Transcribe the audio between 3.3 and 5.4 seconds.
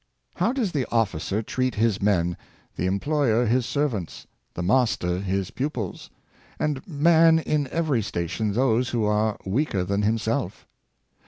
his servants, the master